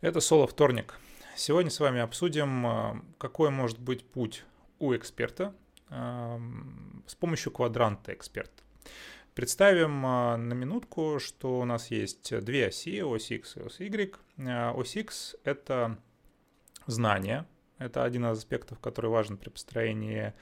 Это 0.00 0.20
соло-вторник. 0.20 0.94
Сегодня 1.34 1.72
с 1.72 1.80
вами 1.80 2.00
обсудим, 2.00 2.64
а, 2.64 3.02
какой 3.18 3.50
может 3.50 3.80
быть 3.80 4.08
путь 4.08 4.44
у 4.78 4.94
эксперта 4.94 5.52
а, 5.90 6.40
с 7.04 7.16
помощью 7.16 7.50
квадранта 7.50 8.14
эксперта. 8.14 8.62
Представим 9.34 10.06
а, 10.06 10.36
на 10.36 10.54
минутку, 10.54 11.18
что 11.18 11.58
у 11.58 11.64
нас 11.64 11.90
есть 11.90 12.32
две 12.44 12.68
оси, 12.68 13.02
ось 13.02 13.32
X 13.32 13.56
и 13.56 13.60
ось 13.60 13.80
Y. 13.80 14.16
Ось 14.76 14.94
X— 14.94 15.34
это 15.44 15.98
знание, 16.86 17.44
это 17.78 18.04
один 18.04 18.24
из 18.26 18.38
аспектов, 18.38 18.78
который 18.78 19.10
важен 19.10 19.36
при 19.36 19.48
построении 19.48 20.32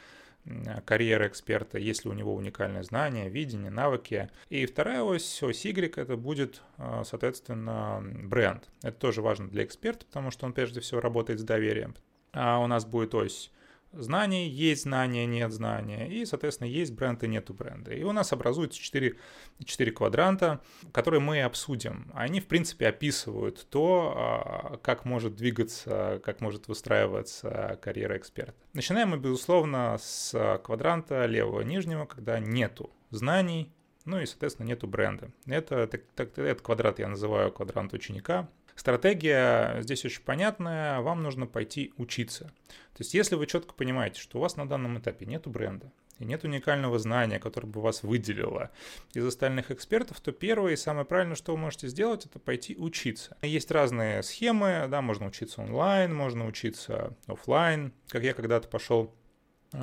карьеры 0.84 1.28
эксперта, 1.28 1.78
если 1.78 2.08
у 2.08 2.12
него 2.12 2.34
уникальное 2.34 2.82
знание, 2.82 3.28
видение, 3.28 3.70
навыки. 3.70 4.30
И 4.48 4.64
вторая 4.66 5.02
ось, 5.02 5.42
ось 5.42 5.64
Y, 5.64 5.96
это 5.96 6.16
будет, 6.16 6.62
соответственно, 7.04 8.00
бренд. 8.02 8.68
Это 8.82 8.96
тоже 8.96 9.22
важно 9.22 9.48
для 9.48 9.64
эксперта, 9.64 10.06
потому 10.06 10.30
что 10.30 10.46
он 10.46 10.52
прежде 10.52 10.80
всего 10.80 11.00
работает 11.00 11.40
с 11.40 11.44
доверием. 11.44 11.94
А 12.32 12.58
у 12.58 12.66
нас 12.66 12.84
будет 12.84 13.14
ось 13.14 13.50
знаний, 13.98 14.48
есть 14.48 14.82
знания, 14.82 15.26
нет 15.26 15.52
знания, 15.52 16.06
и, 16.08 16.24
соответственно, 16.24 16.68
есть 16.68 16.92
бренд 16.92 17.22
и 17.24 17.28
нету 17.28 17.54
бренда. 17.54 17.92
И 17.92 18.02
у 18.02 18.12
нас 18.12 18.32
образуются 18.32 18.80
4, 18.80 19.16
4 19.64 19.92
квадранта, 19.92 20.60
которые 20.92 21.20
мы 21.20 21.42
обсудим. 21.42 22.10
Они, 22.14 22.40
в 22.40 22.46
принципе, 22.46 22.88
описывают 22.88 23.66
то, 23.70 24.14
а, 24.16 24.76
как 24.78 25.04
может 25.04 25.36
двигаться, 25.36 26.20
как 26.24 26.40
может 26.40 26.68
выстраиваться 26.68 27.78
карьера 27.82 28.16
эксперта. 28.16 28.54
Начинаем 28.72 29.10
мы, 29.10 29.18
безусловно, 29.18 29.96
с 30.00 30.60
квадранта 30.64 31.26
левого 31.26 31.62
нижнего, 31.62 32.06
когда 32.06 32.38
нету 32.38 32.90
знаний, 33.10 33.72
ну 34.06 34.20
и, 34.20 34.26
соответственно, 34.26 34.66
нету 34.66 34.86
бренда. 34.86 35.30
Это, 35.46 35.86
так, 35.86 36.02
так, 36.14 36.38
этот 36.38 36.62
квадрат 36.62 36.98
я 36.98 37.08
называю 37.08 37.52
квадрант 37.52 37.92
ученика. 37.92 38.48
Стратегия 38.74 39.80
здесь 39.82 40.04
очень 40.04 40.22
понятная, 40.22 41.00
вам 41.00 41.22
нужно 41.22 41.46
пойти 41.46 41.92
учиться. 41.96 42.44
То 42.68 43.00
есть 43.00 43.14
если 43.14 43.34
вы 43.34 43.46
четко 43.46 43.74
понимаете, 43.74 44.20
что 44.20 44.38
у 44.38 44.40
вас 44.40 44.56
на 44.56 44.68
данном 44.68 44.98
этапе 44.98 45.26
нет 45.26 45.46
бренда, 45.46 45.90
и 46.18 46.24
нет 46.24 46.44
уникального 46.44 46.98
знания, 46.98 47.38
которое 47.38 47.68
бы 47.68 47.80
вас 47.80 48.02
выделило 48.02 48.70
из 49.12 49.26
остальных 49.26 49.70
экспертов, 49.70 50.20
то 50.20 50.32
первое 50.32 50.72
и 50.72 50.76
самое 50.76 51.04
правильное, 51.04 51.36
что 51.36 51.52
вы 51.52 51.58
можете 51.58 51.88
сделать, 51.88 52.26
это 52.26 52.38
пойти 52.38 52.76
учиться. 52.76 53.36
Есть 53.42 53.70
разные 53.70 54.22
схемы, 54.22 54.86
да, 54.88 55.02
можно 55.02 55.26
учиться 55.26 55.60
онлайн, 55.60 56.14
можно 56.14 56.46
учиться 56.46 57.14
офлайн. 57.26 57.92
Как 58.08 58.22
я 58.22 58.34
когда-то 58.34 58.68
пошел 58.68 59.14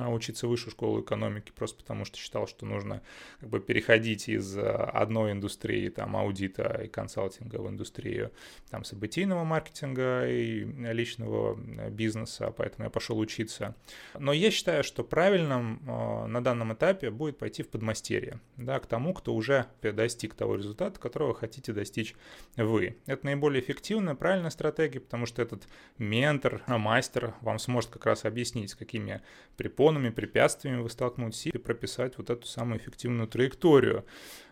учиться 0.08 0.46
в 0.46 0.50
высшую 0.50 0.70
школу 0.70 1.00
экономики, 1.00 1.52
просто 1.54 1.78
потому 1.78 2.04
что 2.04 2.18
считал, 2.18 2.46
что 2.46 2.66
нужно 2.66 3.02
как 3.40 3.48
бы 3.48 3.60
переходить 3.60 4.28
из 4.28 4.56
а, 4.56 4.90
одной 4.92 5.32
индустрии, 5.32 5.88
там, 5.88 6.16
аудита 6.16 6.82
и 6.84 6.88
консалтинга 6.88 7.56
в 7.56 7.68
индустрию, 7.68 8.32
там, 8.70 8.84
событийного 8.84 9.44
маркетинга 9.44 10.28
и 10.28 10.64
личного 10.92 11.56
бизнеса, 11.90 12.52
поэтому 12.56 12.84
я 12.84 12.90
пошел 12.90 13.18
учиться. 13.18 13.74
Но 14.18 14.32
я 14.32 14.50
считаю, 14.50 14.84
что 14.84 15.04
правильным 15.04 15.80
а, 15.86 16.26
на 16.26 16.42
данном 16.42 16.72
этапе 16.72 17.10
будет 17.10 17.38
пойти 17.38 17.62
в 17.62 17.68
подмастерье, 17.68 18.40
да, 18.56 18.78
к 18.80 18.86
тому, 18.86 19.14
кто 19.14 19.34
уже 19.34 19.66
достиг 19.82 20.34
того 20.34 20.56
результата, 20.56 20.98
которого 20.98 21.34
хотите 21.34 21.72
достичь 21.72 22.14
вы. 22.56 22.96
Это 23.06 23.26
наиболее 23.26 23.62
эффективная, 23.62 24.14
правильная 24.14 24.50
стратегия, 24.50 25.00
потому 25.00 25.26
что 25.26 25.42
этот 25.42 25.68
ментор, 25.98 26.62
мастер 26.66 27.34
вам 27.40 27.58
сможет 27.58 27.90
как 27.90 28.06
раз 28.06 28.24
объяснить, 28.24 28.70
с 28.70 28.74
какими 28.74 29.20
препонами 29.56 29.83
препонами, 29.84 30.10
препятствиями 30.10 30.80
вы 30.80 30.88
столкнетесь 30.88 31.46
и 31.46 31.58
прописать 31.58 32.16
вот 32.16 32.30
эту 32.30 32.46
самую 32.46 32.80
эффективную 32.80 33.28
траекторию 33.28 34.06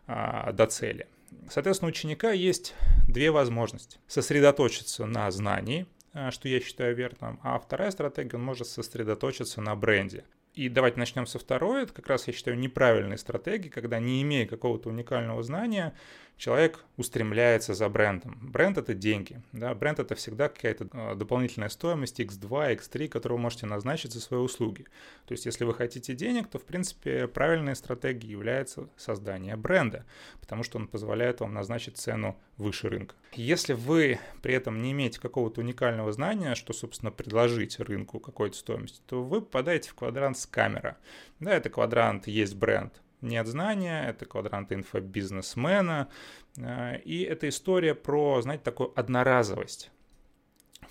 а, 0.06 0.52
до 0.52 0.66
цели. 0.66 1.06
Соответственно, 1.48 1.88
у 1.88 1.90
ученика 1.90 2.32
есть 2.32 2.74
две 3.08 3.30
возможности. 3.30 3.98
Сосредоточиться 4.06 5.06
на 5.06 5.30
знании, 5.30 5.86
а, 6.12 6.30
что 6.30 6.48
я 6.48 6.60
считаю 6.60 6.94
верным, 6.94 7.40
а 7.42 7.58
вторая 7.58 7.90
стратегия, 7.90 8.36
он 8.36 8.44
может 8.44 8.66
сосредоточиться 8.66 9.62
на 9.62 9.74
бренде. 9.74 10.24
И 10.54 10.68
давайте 10.68 10.98
начнем 10.98 11.26
со 11.26 11.38
второй. 11.38 11.84
Это 11.84 11.94
как 11.94 12.08
раз, 12.08 12.26
я 12.26 12.34
считаю, 12.34 12.58
неправильной 12.58 13.16
стратегии, 13.16 13.70
когда 13.70 13.98
не 13.98 14.20
имея 14.20 14.46
какого-то 14.46 14.90
уникального 14.90 15.42
знания, 15.42 15.94
человек 16.36 16.84
устремляется 16.98 17.72
за 17.72 17.88
брендом. 17.88 18.38
Бренд— 18.42 18.76
это 18.78 18.92
деньги. 18.92 19.40
Да? 19.52 19.74
Бренд— 19.74 19.98
это 20.00 20.14
всегда 20.14 20.50
какая-то 20.50 20.88
а, 20.92 21.14
дополнительная 21.14 21.70
стоимость 21.70 22.20
x2, 22.20 22.76
x3, 22.76 23.08
которую 23.08 23.38
вы 23.38 23.42
можете 23.44 23.64
назначить 23.64 24.12
за 24.12 24.20
свои 24.20 24.40
услуги. 24.40 24.84
То 25.24 25.32
есть, 25.32 25.46
если 25.46 25.64
вы 25.64 25.72
хотите 25.72 26.14
денег, 26.14 26.48
то, 26.48 26.58
в 26.58 26.64
принципе, 26.64 27.28
правильной 27.28 27.74
стратегией 27.74 28.32
является 28.32 28.88
создание 28.98 29.56
бренда, 29.56 30.04
потому 30.40 30.64
что 30.64 30.78
он 30.78 30.86
позволяет 30.86 31.40
вам 31.40 31.54
назначить 31.54 31.96
цену 31.96 32.38
выше 32.62 32.88
рынка. 32.88 33.14
Если 33.34 33.74
вы 33.74 34.18
при 34.40 34.54
этом 34.54 34.80
не 34.80 34.92
имеете 34.92 35.20
какого-то 35.20 35.60
уникального 35.60 36.12
знания, 36.12 36.54
что, 36.54 36.72
собственно, 36.72 37.10
предложить 37.10 37.78
рынку 37.80 38.20
какой-то 38.20 38.56
стоимости, 38.56 39.00
то 39.06 39.22
вы 39.22 39.40
попадаете 39.40 39.90
в 39.90 39.94
квадрант 39.94 40.38
с 40.38 40.46
камера. 40.46 40.96
Да, 41.40 41.52
это 41.52 41.68
квадрант 41.68 42.26
«Есть 42.26 42.56
бренд», 42.56 43.02
нет 43.22 43.46
знания, 43.46 44.04
это 44.08 44.26
квадрант 44.26 44.72
инфобизнесмена, 44.72 46.08
э, 46.56 46.98
и 47.00 47.22
это 47.22 47.48
история 47.48 47.94
про, 47.94 48.42
знаете, 48.42 48.64
такую 48.64 48.92
одноразовость. 48.98 49.90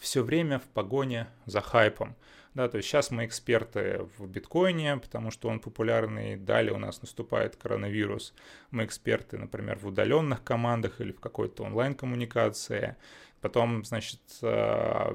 Все 0.02 0.24
время 0.24 0.58
в 0.58 0.64
погоне 0.64 1.28
за 1.46 1.62
хайпом. 1.62 2.16
Да, 2.56 2.68
то 2.68 2.78
есть 2.78 2.90
сейчас 2.90 3.12
мы 3.12 3.24
эксперты 3.24 4.08
в 4.18 4.26
биткоине, 4.26 4.98
потому 4.98 5.30
что 5.30 5.48
он 5.48 5.60
популярный, 5.60 6.38
далее 6.38 6.74
у 6.74 6.80
нас 6.80 7.04
наступает 7.04 7.56
коронавирус. 7.56 8.34
Мы 8.72 8.86
эксперты, 8.86 9.38
например, 9.38 9.78
в 9.78 9.86
удаленных 9.86 10.44
командах 10.44 11.02
или 11.02 11.12
в 11.12 11.20
какой-то 11.20 11.66
онлайн-коммуникации. 11.66 12.96
Потом, 13.42 13.84
значит, 13.84 14.22
э, 14.44 15.14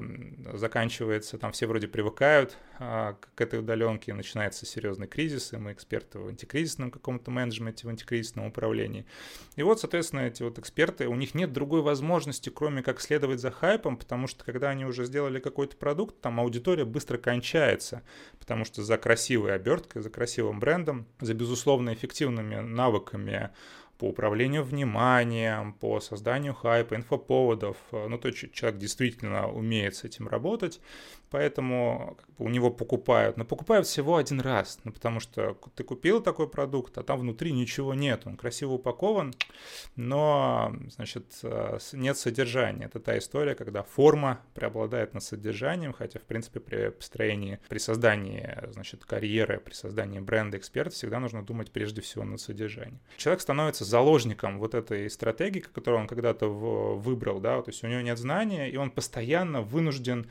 заканчивается, 0.53 1.37
там 1.37 1.53
все 1.53 1.65
вроде 1.65 1.87
привыкают 1.87 2.57
а, 2.77 3.17
к 3.35 3.39
этой 3.39 3.59
удаленке, 3.59 4.13
начинается 4.13 4.65
серьезный 4.65 5.07
кризис, 5.07 5.53
и 5.53 5.57
мы 5.57 5.71
эксперты 5.71 6.19
в 6.19 6.27
антикризисном 6.27 6.91
каком-то 6.91 7.31
менеджменте, 7.31 7.87
в 7.87 7.89
антикризисном 7.89 8.47
управлении. 8.47 9.05
И 9.55 9.63
вот, 9.63 9.79
соответственно, 9.79 10.21
эти 10.21 10.43
вот 10.43 10.59
эксперты, 10.59 11.07
у 11.07 11.15
них 11.15 11.35
нет 11.35 11.53
другой 11.53 11.81
возможности, 11.81 12.49
кроме 12.49 12.83
как 12.83 12.99
следовать 12.99 13.39
за 13.39 13.49
хайпом, 13.49 13.95
потому 13.95 14.27
что 14.27 14.43
когда 14.43 14.69
они 14.71 14.85
уже 14.85 15.05
сделали 15.05 15.39
какой-то 15.39 15.77
продукт, 15.77 16.19
там 16.19 16.41
аудитория 16.41 16.83
быстро 16.83 17.17
кончается, 17.17 18.03
потому 18.39 18.65
что 18.65 18.83
за 18.83 18.97
красивой 18.97 19.55
оберткой, 19.55 20.01
за 20.01 20.09
красивым 20.09 20.59
брендом, 20.59 21.07
за 21.21 21.33
безусловно 21.33 21.93
эффективными 21.93 22.55
навыками 22.55 23.51
по 23.97 24.05
управлению 24.05 24.63
вниманием, 24.63 25.73
по 25.73 25.99
созданию 25.99 26.53
хайпа, 26.53 26.95
инфоповодов. 26.95 27.77
Ну, 27.91 28.17
то 28.17 28.27
есть 28.27 28.51
человек 28.53 28.79
действительно 28.79 29.47
умеет 29.47 29.95
с 29.95 30.03
этим 30.03 30.27
работать, 30.27 30.79
поэтому 31.29 32.17
у 32.37 32.49
него 32.49 32.69
покупают. 32.69 33.37
Но 33.37 33.45
покупают 33.45 33.87
всего 33.87 34.17
один 34.17 34.39
раз, 34.39 34.79
ну, 34.83 34.91
потому 34.91 35.19
что 35.19 35.57
ты 35.75 35.83
купил 35.83 36.21
такой 36.21 36.47
продукт, 36.47 36.97
а 36.97 37.03
там 37.03 37.19
внутри 37.19 37.51
ничего 37.51 37.93
нет. 37.93 38.21
Он 38.25 38.37
красиво 38.37 38.73
упакован, 38.73 39.33
но, 39.95 40.75
значит, 40.89 41.25
нет 41.93 42.17
содержания. 42.17 42.85
Это 42.85 42.99
та 42.99 43.17
история, 43.17 43.55
когда 43.55 43.83
форма 43.83 44.41
преобладает 44.53 45.13
над 45.13 45.23
содержанием, 45.23 45.93
хотя, 45.93 46.19
в 46.19 46.23
принципе, 46.23 46.59
при 46.59 46.89
построении, 46.89 47.59
при 47.67 47.79
создании, 47.79 48.57
значит, 48.71 49.05
карьеры, 49.05 49.59
при 49.59 49.73
создании 49.73 50.19
бренда 50.19 50.57
эксперта 50.57 50.93
всегда 50.93 51.19
нужно 51.19 51.43
думать 51.43 51.71
прежде 51.71 52.01
всего 52.01 52.23
над 52.23 52.39
содержанием. 52.39 52.99
Человек 53.17 53.41
становится 53.41 53.85
заложником 53.87 54.59
вот 54.59 54.73
этой 54.73 55.09
стратегии, 55.09 55.59
которую 55.59 56.01
он 56.01 56.07
когда-то 56.07 56.47
выбрал, 56.47 57.39
да, 57.39 57.61
то 57.61 57.71
есть 57.71 57.83
у 57.83 57.87
него 57.87 58.01
нет 58.01 58.17
знания, 58.17 58.69
и 58.69 58.77
он 58.77 58.91
постоянно 58.91 59.61
вынужден 59.61 60.29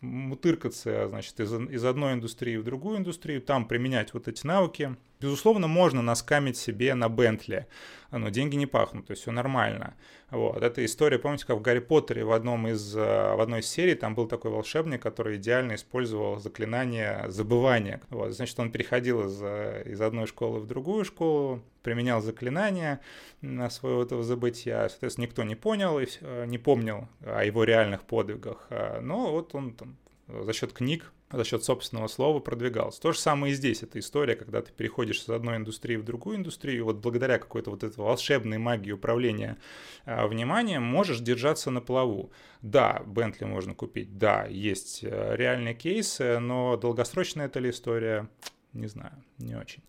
мутыркаться, 0.00 1.08
значит, 1.08 1.38
из, 1.40 1.52
из 1.52 1.84
одной 1.84 2.14
индустрии 2.14 2.56
в 2.56 2.64
другую 2.64 2.98
индустрию, 2.98 3.40
там 3.40 3.66
применять 3.66 4.14
вот 4.14 4.28
эти 4.28 4.46
навыки, 4.46 4.96
Безусловно, 5.20 5.66
можно 5.66 6.00
наскамить 6.00 6.56
себе 6.56 6.94
на 6.94 7.08
Бентли, 7.08 7.66
но 8.12 8.28
деньги 8.28 8.54
не 8.54 8.66
пахнут, 8.66 9.06
то 9.06 9.10
есть 9.10 9.22
все 9.22 9.32
нормально. 9.32 9.94
Вот. 10.30 10.62
Эта 10.62 10.84
история, 10.84 11.18
помните, 11.18 11.44
как 11.44 11.56
в 11.56 11.60
Гарри 11.60 11.80
Поттере 11.80 12.24
в, 12.24 12.32
одном 12.32 12.68
из, 12.68 12.94
э, 12.94 13.00
в 13.34 13.40
одной 13.40 13.60
из 13.60 13.66
серий 13.66 13.94
там 13.94 14.14
был 14.14 14.28
такой 14.28 14.50
волшебник, 14.50 15.02
который 15.02 15.38
идеально 15.38 15.74
использовал 15.74 16.38
заклинание 16.38 17.24
забывания. 17.28 18.00
Вот. 18.10 18.32
Значит, 18.32 18.60
он 18.60 18.70
переходил 18.70 19.26
из, 19.26 19.40
э, 19.42 19.84
из 19.86 20.00
одной 20.00 20.26
школы 20.26 20.60
в 20.60 20.66
другую 20.66 21.04
школу, 21.04 21.62
применял 21.82 22.20
заклинание 22.20 23.00
на 23.40 23.70
своего 23.70 24.02
этого 24.02 24.22
забытия. 24.22 24.88
Соответственно, 24.88 25.24
никто 25.24 25.42
не 25.42 25.56
понял 25.56 25.98
и 25.98 26.06
не 26.46 26.58
помнил 26.58 27.08
о 27.24 27.42
его 27.42 27.64
реальных 27.64 28.02
подвигах. 28.02 28.68
Но 29.00 29.32
вот 29.32 29.54
он 29.54 29.74
там 29.74 29.96
за 30.28 30.52
счет 30.52 30.72
книг 30.72 31.12
за 31.30 31.44
счет 31.44 31.62
собственного 31.62 32.06
слова 32.06 32.40
продвигался. 32.40 33.00
То 33.00 33.12
же 33.12 33.18
самое 33.18 33.52
и 33.52 33.56
здесь. 33.56 33.82
Это 33.82 33.98
история, 33.98 34.34
когда 34.34 34.62
ты 34.62 34.72
переходишь 34.72 35.20
из 35.20 35.28
одной 35.28 35.56
индустрии 35.56 35.96
в 35.96 36.04
другую 36.04 36.36
индустрию, 36.36 36.78
и 36.78 36.82
вот 36.82 36.96
благодаря 36.96 37.38
какой-то 37.38 37.70
вот 37.70 37.84
этой 37.84 37.98
волшебной 37.98 38.58
магии 38.58 38.92
управления 38.92 39.58
э, 40.06 40.26
вниманием 40.26 40.82
можешь 40.82 41.20
держаться 41.20 41.70
на 41.70 41.80
плаву. 41.80 42.32
Да, 42.62 43.02
Бентли 43.06 43.44
можно 43.44 43.74
купить, 43.74 44.16
да, 44.16 44.46
есть 44.46 45.00
э, 45.02 45.36
реальные 45.36 45.74
кейсы, 45.74 46.38
но 46.38 46.76
долгосрочная 46.76 47.46
это 47.46 47.60
ли 47.60 47.70
история, 47.70 48.28
не 48.72 48.86
знаю, 48.86 49.22
не 49.38 49.54
очень. 49.54 49.82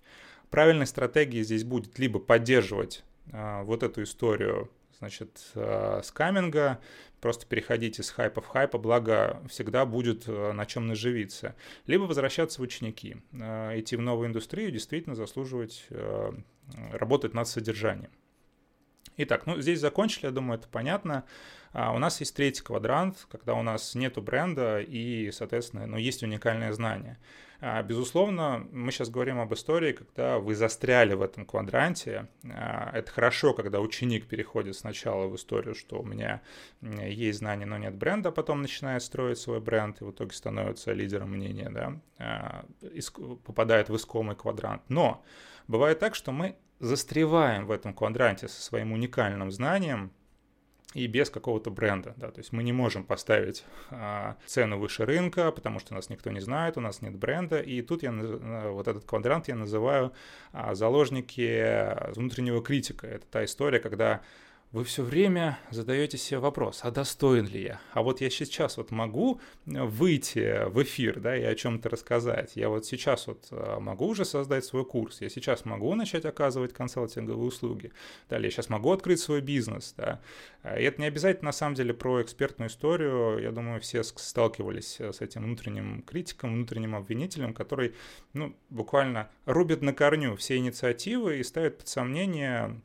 Правильной 0.50 0.88
стратегией 0.88 1.44
здесь 1.44 1.64
будет 1.64 1.98
либо 2.00 2.20
поддерживать 2.20 3.04
э, 3.32 3.64
вот 3.64 3.84
эту 3.84 4.04
историю 4.04 4.70
значит, 5.00 5.52
э, 5.56 6.02
скаминга, 6.04 6.80
просто 7.22 7.46
переходить 7.46 8.00
из 8.00 8.12
хайпа 8.12 8.42
в 8.42 8.48
хайпа, 8.48 8.78
благо 8.78 9.42
всегда 9.50 9.86
будет 9.86 10.28
э, 10.28 10.52
на 10.52 10.66
чем 10.66 10.88
наживиться. 10.88 11.56
Либо 11.88 12.04
возвращаться 12.04 12.60
в 12.60 12.64
ученики, 12.64 13.18
э, 13.32 13.80
идти 13.80 13.96
в 13.96 14.02
новую 14.02 14.28
индустрию, 14.28 14.72
действительно 14.72 15.16
заслуживать 15.16 15.88
работать 16.92 17.34
над 17.34 17.48
содержанием. 17.48 18.12
Итак, 19.22 19.46
ну 19.46 19.60
здесь 19.60 19.82
закончили, 19.82 20.28
я 20.28 20.32
думаю, 20.32 20.58
это 20.58 20.70
понятно. 20.70 21.26
А 21.74 21.92
у 21.92 22.00
нас 22.00 22.22
есть 22.22 22.34
третий 22.38 22.64
квадрант, 22.64 23.28
когда 23.30 23.54
у 23.54 23.62
нас 23.62 23.94
нету 23.94 24.22
бренда 24.22 24.80
и, 24.80 25.30
соответственно, 25.32 25.86
ну, 25.88 25.98
есть 25.98 26.24
уникальное 26.24 26.72
знание. 26.72 27.18
А, 27.60 27.84
безусловно, 27.84 28.66
мы 28.72 28.94
сейчас 28.94 29.10
говорим 29.10 29.42
об 29.42 29.54
истории, 29.54 29.92
когда 29.92 30.40
вы 30.40 30.56
застряли 30.56 31.16
в 31.16 31.22
этом 31.22 31.46
квадранте. 31.46 32.30
А, 32.50 32.92
это 32.94 33.12
хорошо, 33.12 33.54
когда 33.54 33.82
ученик 33.82 34.26
переходит 34.26 34.78
сначала 34.78 35.28
в 35.28 35.36
историю, 35.36 35.76
что 35.76 36.00
у 36.00 36.06
меня 36.06 36.42
есть 36.82 37.40
знания, 37.40 37.66
но 37.66 37.78
нет 37.78 37.96
бренда, 37.96 38.30
а 38.30 38.32
потом 38.32 38.62
начинает 38.62 39.04
строить 39.04 39.38
свой 39.38 39.60
бренд 39.60 40.00
и 40.00 40.06
в 40.06 40.12
итоге 40.12 40.32
становится 40.32 40.94
лидером 40.94 41.32
мнения, 41.32 41.70
да, 41.70 42.00
а, 42.20 42.66
попадает 43.46 43.90
в 43.90 43.96
искомый 43.98 44.38
квадрант. 44.38 44.82
Но 44.88 45.26
бывает 45.68 46.00
так, 46.00 46.16
что 46.16 46.32
мы 46.32 46.56
застреваем 46.80 47.66
в 47.66 47.72
этом 47.72 47.94
квадранте 47.94 48.48
со 48.48 48.62
своим 48.62 48.92
уникальным 48.92 49.52
знанием, 49.52 50.12
и 50.96 51.06
без 51.06 51.30
какого-то 51.30 51.70
бренда, 51.70 52.16
да, 52.18 52.32
то 52.32 52.40
есть 52.40 52.52
мы 52.52 52.64
не 52.64 52.74
можем 52.74 53.04
поставить 53.04 53.64
а, 53.92 54.38
цену 54.48 54.80
выше 54.80 55.06
рынка, 55.06 55.52
потому 55.52 55.80
что 55.80 55.94
нас 55.94 56.10
никто 56.10 56.32
не 56.32 56.40
знает, 56.40 56.78
у 56.78 56.82
нас 56.82 57.04
нет 57.04 57.16
бренда, 57.16 57.60
и 57.60 57.84
тут 57.84 58.02
я 58.02 58.12
вот 58.12 58.88
этот 58.88 59.06
квадрант 59.06 59.48
я 59.48 59.56
называю 59.56 60.14
а, 60.52 60.74
заложники 60.74 62.12
внутреннего 62.16 62.64
критика. 62.64 63.06
Это 63.06 63.28
та 63.28 63.46
история, 63.46 63.80
когда 63.80 64.22
вы 64.72 64.84
все 64.84 65.02
время 65.02 65.58
задаете 65.72 66.20
себе 66.20 66.38
вопрос, 66.40 66.82
а 66.84 66.92
достоин 66.92 67.48
ли 67.48 67.64
я? 67.64 67.82
А 67.92 68.04
вот 68.04 68.22
я 68.22 68.30
сейчас 68.30 68.78
вот 68.78 68.92
могу 68.92 69.42
выйти 69.66 70.70
в 70.70 70.84
эфир, 70.84 71.20
да, 71.20 71.36
и 71.36 71.42
о 71.42 71.56
чем-то 71.56 71.90
рассказать. 71.90 72.52
Я 72.56 72.70
вот 72.70 72.86
сейчас 72.86 73.26
вот 73.26 73.48
а, 73.50 73.80
могу 73.80 74.06
уже 74.08 74.26
создать 74.26 74.64
свой 74.64 74.86
курс, 74.86 75.22
я 75.22 75.30
сейчас 75.30 75.66
могу 75.66 75.96
начать 75.96 76.24
оказывать 76.26 76.74
консалтинговые 76.74 77.48
услуги, 77.48 77.92
далее 78.30 78.46
я 78.48 78.52
сейчас 78.52 78.70
могу 78.70 78.92
открыть 78.92 79.20
свой 79.20 79.42
бизнес, 79.42 79.96
да. 79.98 80.22
И 80.64 80.84
это 80.84 81.02
не 81.02 81.08
обязательно 81.08 81.48
на 81.48 81.52
самом 81.52 81.74
деле 81.74 81.96
про 81.96 82.22
экспертную 82.22 82.70
историю. 82.70 83.40
Я 83.42 83.52
думаю, 83.52 83.82
все 83.82 84.04
сталкивались 84.04 85.00
с 85.00 85.22
этим 85.22 85.46
внутренним 85.46 86.04
критиком, 86.04 86.54
внутренним 86.54 86.96
обвинителем, 86.96 87.56
который, 87.56 87.96
ну, 88.34 88.56
буквально 88.70 89.32
рубит 89.46 89.82
на 89.82 89.94
корню 89.94 90.36
все 90.36 90.58
инициативы 90.58 91.40
и 91.40 91.44
ставит 91.44 91.80
под 91.80 91.88
сомнение 91.88 92.82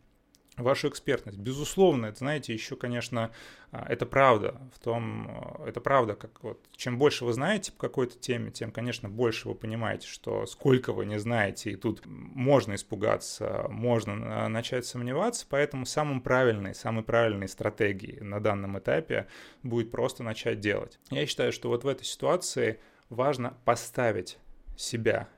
вашу 0.57 0.89
экспертность. 0.89 1.39
Безусловно, 1.39 2.07
это, 2.07 2.19
знаете, 2.19 2.53
еще, 2.53 2.77
конечно, 2.77 3.31
а, 3.71 3.87
это 3.89 4.07
правда 4.07 4.61
в 4.75 4.79
том, 4.79 5.29
а, 5.29 5.67
это 5.67 5.81
правда, 5.81 6.15
как 6.15 6.43
вот, 6.43 6.61
чем 6.77 6.99
больше 6.99 7.25
вы 7.25 7.33
знаете 7.33 7.73
по 7.73 7.79
какой-то 7.89 8.19
теме, 8.19 8.51
тем, 8.51 8.71
конечно, 8.71 9.09
больше 9.09 9.49
вы 9.49 9.55
понимаете, 9.55 10.07
что 10.07 10.47
сколько 10.47 10.93
вы 10.93 11.07
не 11.07 11.19
знаете, 11.19 11.73
и 11.73 11.77
тут 11.77 12.03
можно 12.07 12.75
испугаться, 12.75 13.67
можно 13.69 14.49
начать 14.49 14.87
сомневаться, 14.87 15.47
поэтому 15.49 15.87
самым 15.87 16.21
правильной, 16.21 16.75
самой 16.75 17.03
правильной 17.03 17.49
стратегией 17.49 18.21
на 18.21 18.41
данном 18.41 18.79
этапе 18.79 19.27
будет 19.63 19.91
просто 19.91 20.23
начать 20.23 20.61
делать. 20.61 20.99
Я 21.11 21.27
считаю, 21.27 21.53
что 21.53 21.69
вот 21.69 21.85
в 21.85 21.89
этой 21.89 22.05
ситуации 22.05 22.81
важно 23.09 23.57
поставить 23.65 24.39
себя 24.77 25.29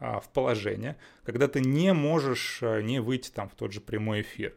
в 0.00 0.28
положение, 0.32 0.96
когда 1.24 1.48
ты 1.48 1.60
не 1.60 1.92
можешь 1.92 2.60
а, 2.62 2.80
не 2.80 3.00
выйти 3.00 3.30
там 3.30 3.48
в 3.48 3.54
тот 3.54 3.72
же 3.72 3.80
прямой 3.80 4.22
эфир. 4.22 4.54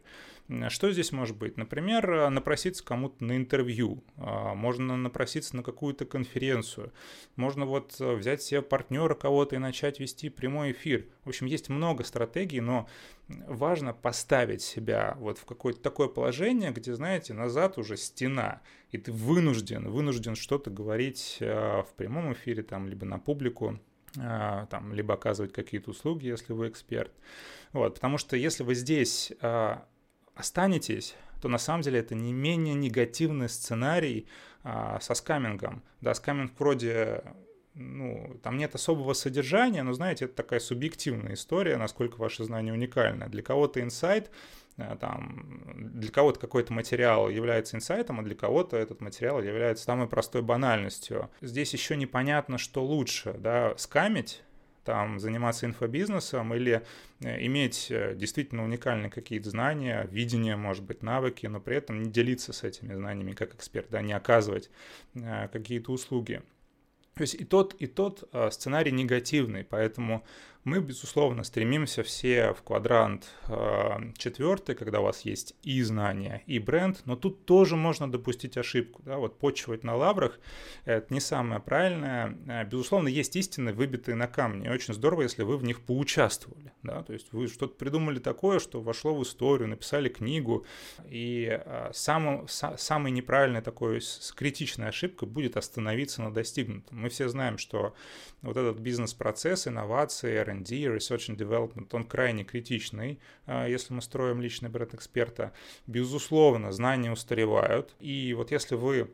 Что 0.68 0.90
здесь 0.92 1.12
может 1.12 1.36
быть? 1.36 1.56
Например, 1.56 2.10
а, 2.10 2.30
напроситься 2.30 2.84
кому-то 2.84 3.24
на 3.24 3.36
интервью, 3.36 4.04
можно 4.16 4.96
напроситься 4.96 5.56
на 5.56 5.62
какую-то 5.62 6.04
конференцию, 6.04 6.92
можно 7.36 7.64
вот 7.64 7.98
взять 7.98 8.42
себе 8.42 8.62
партнера 8.62 9.14
кого-то 9.14 9.56
и 9.56 9.58
начать 9.58 9.98
вести 9.98 10.28
прямой 10.28 10.72
эфир. 10.72 11.06
В 11.24 11.30
общем, 11.30 11.46
есть 11.46 11.68
много 11.68 12.04
стратегий, 12.04 12.60
но 12.60 12.88
важно 13.28 13.94
поставить 13.94 14.62
себя 14.62 15.16
вот 15.18 15.38
в 15.38 15.44
какое-то 15.44 15.80
такое 15.80 16.08
положение, 16.08 16.70
где, 16.70 16.94
знаете, 16.94 17.34
назад 17.34 17.78
уже 17.78 17.96
стена, 17.96 18.60
и 18.90 18.98
ты 18.98 19.10
вынужден, 19.10 19.88
вынужден 19.88 20.34
что-то 20.34 20.70
говорить 20.70 21.38
в 21.40 21.88
прямом 21.96 22.32
эфире, 22.34 22.62
там, 22.62 22.88
либо 22.88 23.06
на 23.06 23.18
публику, 23.18 23.78
а, 23.78 23.91
там, 24.14 24.92
либо 24.92 25.14
оказывать 25.14 25.52
какие-то 25.52 25.90
услуги, 25.90 26.26
если 26.26 26.52
вы 26.52 26.68
эксперт. 26.68 27.12
Вот, 27.72 27.94
потому 27.94 28.18
что 28.18 28.36
если 28.36 28.62
вы 28.62 28.74
здесь 28.74 29.32
а, 29.40 29.86
останетесь, 30.34 31.14
то 31.40 31.48
на 31.48 31.58
самом 31.58 31.82
деле 31.82 32.00
это 32.00 32.14
не 32.14 32.32
менее 32.32 32.74
негативный 32.74 33.48
сценарий 33.48 34.26
а, 34.62 35.00
со 35.00 35.14
скамингом. 35.14 35.82
Да, 36.00 36.14
скаминг 36.14 36.52
вроде 36.58 37.24
ну, 37.74 38.38
там 38.42 38.58
нет 38.58 38.74
особого 38.74 39.14
содержания, 39.14 39.82
но, 39.82 39.94
знаете, 39.94 40.26
это 40.26 40.34
такая 40.34 40.60
субъективная 40.60 41.34
история, 41.34 41.78
насколько 41.78 42.16
ваши 42.16 42.44
знания 42.44 42.72
уникальны. 42.72 43.28
Для 43.28 43.42
кого-то 43.42 43.80
инсайт— 43.80 44.30
там, 44.76 45.62
для 45.76 46.10
кого-то 46.10 46.40
какой-то 46.40 46.72
материал 46.72 47.28
является 47.28 47.76
инсайтом, 47.76 48.20
а 48.20 48.22
для 48.22 48.34
кого-то 48.34 48.76
этот 48.76 49.00
материал 49.00 49.42
является 49.42 49.84
самой 49.84 50.08
простой 50.08 50.42
банальностью. 50.42 51.30
Здесь 51.40 51.72
еще 51.72 51.96
непонятно, 51.96 52.58
что 52.58 52.84
лучше, 52.84 53.34
да, 53.38 53.74
скамить, 53.76 54.42
там, 54.84 55.20
заниматься 55.20 55.66
инфобизнесом 55.66 56.54
или 56.54 56.82
э, 57.20 57.46
иметь 57.46 57.88
э, 57.90 58.14
действительно 58.16 58.64
уникальные 58.64 59.10
какие-то 59.10 59.50
знания, 59.50 60.08
видение, 60.10 60.56
может 60.56 60.82
быть, 60.82 61.02
навыки, 61.02 61.46
но 61.46 61.60
при 61.60 61.76
этом 61.76 62.02
не 62.02 62.10
делиться 62.10 62.52
с 62.52 62.64
этими 62.64 62.94
знаниями 62.94 63.32
как 63.32 63.54
эксперт, 63.54 63.86
да, 63.90 64.02
не 64.02 64.12
оказывать 64.12 64.70
какие-то 65.52 65.92
услуги. 65.92 66.42
То 67.14 67.22
есть 67.22 67.34
и 67.34 67.44
тот, 67.44 67.74
и 67.74 67.86
тот 67.86 68.28
сценарий 68.50 68.92
негативный, 68.92 69.64
поэтому 69.64 70.24
мы, 70.64 70.78
безусловно, 70.78 71.42
стремимся 71.42 72.04
все 72.04 72.52
в 72.52 72.62
квадрант 72.62 73.28
э, 73.48 74.12
четвертый, 74.16 74.76
когда 74.76 75.00
у 75.00 75.04
вас 75.04 75.22
есть 75.22 75.56
и 75.64 75.82
знания, 75.82 76.42
и 76.46 76.60
бренд, 76.60 77.02
но 77.04 77.16
тут 77.16 77.44
тоже 77.46 77.74
можно 77.74 78.10
допустить 78.10 78.56
ошибку. 78.56 79.02
Да? 79.04 79.18
Вот 79.18 79.40
почивать 79.40 79.82
на 79.82 79.96
лаврах– 79.96 80.38
это 80.84 81.12
не 81.12 81.18
самое 81.18 81.60
правильное. 81.60 82.38
Э, 82.46 82.64
безусловно, 82.64 83.08
есть 83.08 83.34
истины, 83.34 83.72
выбитые 83.72 84.14
на 84.14 84.28
камне. 84.28 84.68
И 84.68 84.70
очень 84.70 84.94
здорово, 84.94 85.22
если 85.22 85.42
вы 85.42 85.56
в 85.56 85.64
них 85.64 85.80
поучаствовали. 85.80 86.72
Да? 86.84 87.02
То 87.02 87.12
есть 87.12 87.32
вы 87.32 87.48
что-то 87.48 87.74
придумали 87.74 88.20
такое, 88.20 88.60
что 88.60 88.80
вошло 88.80 89.16
в 89.16 89.22
историю, 89.24 89.68
написали 89.68 90.08
книгу. 90.08 90.64
И 91.06 91.60
самым, 91.92 92.46
са, 92.46 92.76
самой 92.78 93.10
неправильной 93.10 93.62
такой 93.62 94.00
критичной 94.36 94.88
ошибкой 94.88 95.28
будет 95.28 95.56
остановиться 95.56 96.22
на 96.22 96.32
достигнутом. 96.32 97.01
Мы 97.02 97.08
все 97.08 97.28
знаем, 97.28 97.58
что 97.58 97.94
вот 98.42 98.56
этот 98.56 98.78
бизнес-процесс, 98.78 99.66
инновации, 99.66 100.36
R&D, 100.36 100.84
Research 100.84 101.30
and 101.30 101.36
Development, 101.36 101.88
он 101.92 102.04
крайне 102.04 102.44
критичный, 102.44 103.18
а, 103.44 103.66
если 103.66 103.92
мы 103.92 104.00
строим 104.02 104.40
личный 104.40 104.68
бренд 104.68 104.94
эксперта. 104.94 105.52
Безусловно, 105.88 106.70
знания 106.70 107.10
устаревают, 107.10 107.96
и 107.98 108.34
вот 108.34 108.52
если 108.52 108.76
вы 108.76 109.10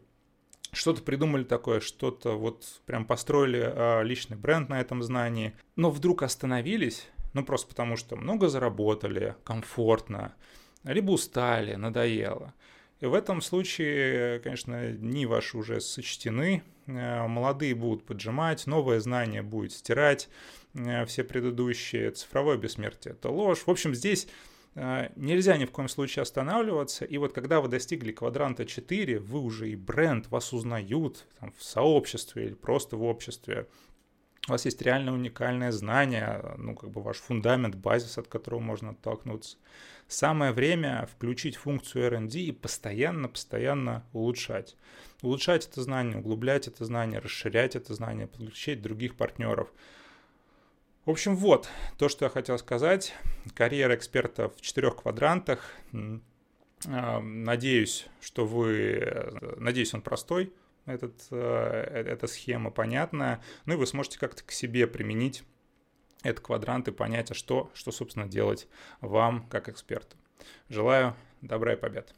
что-то 0.72 1.00
придумали 1.00 1.44
такое, 1.44 1.80
что-то 1.80 2.36
вот 2.36 2.66
прям 2.84 3.06
построили 3.06 3.62
а, 3.64 4.02
личный 4.02 4.36
бренд 4.36 4.68
на 4.68 4.82
этом 4.82 5.02
знании, 5.02 5.54
но 5.74 5.90
вдруг 5.90 6.22
остановились, 6.22 7.08
ну 7.32 7.42
просто 7.42 7.68
потому 7.68 7.96
что 7.96 8.16
много 8.16 8.48
заработали, 8.48 9.34
комфортно, 9.44 10.34
либо 10.84 11.12
устали, 11.12 11.74
надоело. 11.74 12.52
И 13.00 13.06
в 13.06 13.14
этом 13.14 13.40
случае, 13.40 14.40
конечно, 14.40 14.90
дни 14.90 15.26
ваши 15.26 15.56
уже 15.56 15.80
сочтены, 15.80 16.62
э, 16.86 17.26
молодые 17.26 17.74
будут 17.74 18.04
поджимать, 18.04 18.66
новое 18.66 19.00
знание 19.00 19.42
будет 19.42 19.72
стирать, 19.72 20.28
Э, 20.74 21.04
все 21.06 21.24
предыдущие, 21.24 22.10
цифровое 22.10 22.56
бессмертие, 22.56 23.12
это 23.12 23.30
ложь. 23.30 23.60
В 23.66 23.70
общем, 23.70 23.94
здесь 23.94 24.28
э, 24.74 25.08
нельзя 25.16 25.56
ни 25.56 25.64
в 25.64 25.70
коем 25.70 25.88
случае 25.88 26.22
останавливаться. 26.22 27.04
И 27.04 27.16
вот 27.18 27.32
когда 27.32 27.60
вы 27.60 27.68
достигли 27.68 28.12
квадранта 28.12 28.64
4, 28.66 29.18
вы 29.18 29.40
уже 29.40 29.70
и 29.70 29.76
бренд, 29.76 30.28
вас 30.28 30.52
узнают 30.52 31.26
там, 31.40 31.52
в 31.56 31.62
сообществе 31.62 32.46
или 32.46 32.54
просто 32.54 32.96
в 32.96 33.02
обществе. 33.02 33.66
У 34.48 34.52
вас 34.52 34.64
есть 34.64 34.82
реально 34.82 35.12
уникальное 35.12 35.70
знание, 35.70 36.54
ну, 36.56 36.74
как 36.74 36.90
бы 36.90 37.02
ваш 37.02 37.18
фундамент, 37.18 37.74
базис, 37.74 38.18
от 38.18 38.28
которого 38.28 38.60
можно 38.60 38.90
оттолкнуться. 38.90 39.58
Самое 40.08 40.52
время 40.52 41.06
включить 41.12 41.56
функцию 41.56 42.06
R&D 42.06 42.38
и 42.38 42.52
постоянно-постоянно 42.52 44.04
улучшать. 44.12 44.76
Улучшать 45.22 45.66
это 45.66 45.82
знание, 45.82 46.18
углублять 46.18 46.66
это 46.66 46.84
знание, 46.84 47.20
расширять 47.20 47.76
это 47.76 47.94
знание, 47.94 48.26
подключить 48.26 48.82
других 48.82 49.16
партнеров– 49.16 49.72
в 51.08 51.10
общем, 51.10 51.36
вот 51.36 51.70
то, 51.96 52.10
что 52.10 52.26
я 52.26 52.28
хотел 52.28 52.58
сказать. 52.58 53.14
Карьера 53.54 53.94
эксперта 53.94 54.50
в 54.50 54.60
четырех 54.60 54.96
квадрантах. 54.96 55.64
А, 56.86 57.20
надеюсь, 57.20 58.08
что 58.20 58.44
вы... 58.44 59.32
Надеюсь, 59.56 59.94
он 59.94 60.02
простой, 60.02 60.52
этот, 60.90 61.26
э, 61.30 62.04
эта 62.06 62.26
схема 62.26 62.70
понятная. 62.70 63.42
Ну 63.66 63.74
и 63.74 63.76
вы 63.76 63.86
сможете 63.86 64.18
как-то 64.18 64.42
к 64.42 64.52
себе 64.52 64.86
применить 64.86 65.44
этот 66.22 66.40
квадрант 66.40 66.88
и 66.88 66.92
понять, 66.92 67.30
а 67.30 67.34
что, 67.34 67.70
что, 67.74 67.92
собственно, 67.92 68.26
делать 68.26 68.68
вам 69.00 69.46
как 69.48 69.68
эксперту. 69.68 70.16
Желаю 70.68 71.14
добра 71.40 71.74
и 71.74 71.76
побед. 71.76 72.14